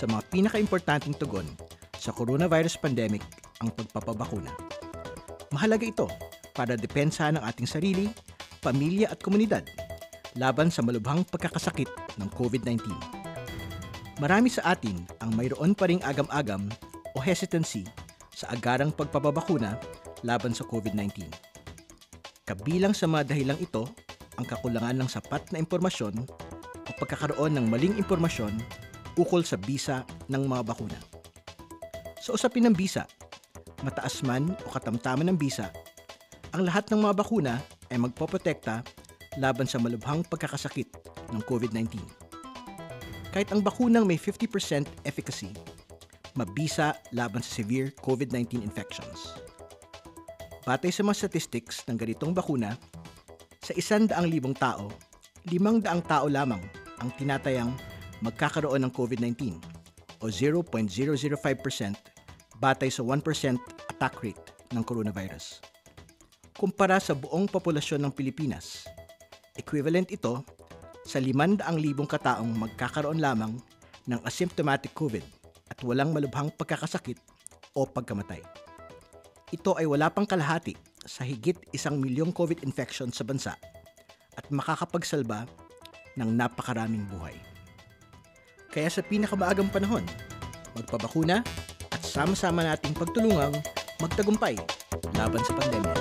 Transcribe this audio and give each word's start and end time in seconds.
sa 0.00 0.08
mga 0.08 0.24
pinakaimportanteng 0.32 1.12
tugon 1.20 1.44
sa 1.92 2.08
coronavirus 2.16 2.80
pandemic 2.80 3.20
ang 3.60 3.68
pagpapabakuna. 3.68 4.48
Mahalaga 5.52 5.84
ito 5.84 6.08
para 6.56 6.72
depensahan 6.72 7.36
ang 7.36 7.44
ating 7.44 7.68
sarili, 7.68 8.08
pamilya 8.64 9.12
at 9.12 9.20
komunidad 9.20 9.68
laban 10.40 10.72
sa 10.72 10.80
malubhang 10.80 11.20
pagkakasakit 11.28 11.92
ng 12.16 12.28
COVID-19. 12.32 12.80
Marami 14.24 14.48
sa 14.48 14.72
atin 14.72 15.04
ang 15.20 15.36
mayroon 15.36 15.76
pa 15.76 15.84
ring 15.84 16.00
agam-agam 16.00 16.64
o 17.12 17.20
hesitancy 17.20 17.84
sa 18.32 18.48
agarang 18.56 18.96
pagpapabakuna 18.96 19.76
laban 20.24 20.56
sa 20.56 20.64
COVID-19. 20.64 21.28
Kabilang 22.48 22.96
sa 22.96 23.04
mga 23.04 23.36
dahilang 23.36 23.60
ito 23.60 23.84
ang 24.40 24.48
kakulangan 24.48 24.96
ng 24.96 25.08
sapat 25.12 25.44
na 25.52 25.60
impormasyon 25.60 26.24
o 26.72 26.88
pagkakaroon 26.96 27.52
ng 27.52 27.68
maling 27.68 28.00
impormasyon 28.00 28.56
ukol 29.18 29.42
sa 29.42 29.58
bisa 29.58 30.06
ng 30.30 30.46
mga 30.46 30.62
bakuna. 30.66 30.98
Sa 32.20 32.36
usapin 32.36 32.68
ng 32.68 32.76
bisa, 32.76 33.08
mataas 33.80 34.20
man 34.20 34.52
o 34.66 34.68
katamtaman 34.70 35.32
ng 35.32 35.38
bisa, 35.40 35.72
ang 36.52 36.66
lahat 36.66 36.90
ng 36.90 37.00
mga 37.00 37.14
bakuna 37.16 37.54
ay 37.90 37.98
magpoprotekta 37.98 38.82
laban 39.38 39.66
sa 39.66 39.78
malubhang 39.78 40.26
pagkakasakit 40.26 40.90
ng 41.30 41.42
COVID-19. 41.46 42.02
Kahit 43.30 43.54
ang 43.54 43.62
bakunang 43.62 44.02
may 44.02 44.18
50% 44.18 45.06
efficacy, 45.06 45.54
mabisa 46.34 46.98
laban 47.14 47.42
sa 47.42 47.62
severe 47.62 47.94
COVID-19 48.02 48.58
infections. 48.62 49.38
Batay 50.66 50.90
sa 50.90 51.06
mga 51.06 51.26
statistics 51.26 51.86
ng 51.86 51.96
ganitong 51.98 52.34
bakuna, 52.34 52.74
sa 53.62 53.72
isang 53.78 54.10
daang 54.10 54.26
libong 54.26 54.54
tao, 54.58 54.90
limang 55.46 55.78
daang 55.78 56.02
tao 56.02 56.26
lamang 56.26 56.60
ang 57.00 57.08
tinatayang 57.16 57.70
magkakaroon 58.20 58.84
ng 58.84 58.92
COVID-19 58.92 59.56
o 60.20 60.28
0.005% 60.28 60.64
batay 62.60 62.92
sa 62.92 63.02
1% 63.04 63.56
attack 63.88 64.14
rate 64.20 64.44
ng 64.76 64.84
coronavirus. 64.84 65.64
Kumpara 66.60 67.00
sa 67.00 67.16
buong 67.16 67.48
populasyon 67.48 68.04
ng 68.04 68.12
Pilipinas, 68.12 68.84
equivalent 69.56 70.12
ito 70.12 70.44
sa 71.08 71.16
500,000 71.16 71.64
kataong 72.04 72.52
magkakaroon 72.52 73.16
lamang 73.16 73.56
ng 74.04 74.20
asymptomatic 74.28 74.92
COVID 74.92 75.24
at 75.72 75.80
walang 75.80 76.12
malubhang 76.12 76.52
pagkakasakit 76.52 77.16
o 77.72 77.88
pagkamatay. 77.88 78.44
Ito 79.50 79.80
ay 79.80 79.88
wala 79.88 80.12
pang 80.12 80.28
kalahati 80.28 80.76
sa 81.08 81.24
higit 81.24 81.56
isang 81.72 81.96
milyong 81.96 82.30
COVID 82.30 82.62
infection 82.62 83.08
sa 83.10 83.24
bansa 83.24 83.56
at 84.36 84.44
makakapagsalba 84.52 85.48
ng 86.14 86.30
napakaraming 86.36 87.08
buhay. 87.08 87.49
Kaya 88.70 88.86
sa 88.86 89.02
pinakamaagang 89.02 89.66
panahon, 89.74 90.06
magpabakuna 90.78 91.42
at 91.90 92.02
sama-sama 92.06 92.62
nating 92.62 92.94
pagtulungang 92.94 93.58
magtagumpay 93.98 94.54
laban 95.18 95.42
sa 95.42 95.52
pandemya. 95.58 95.99